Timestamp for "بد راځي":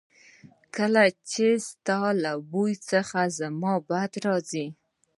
3.89-4.65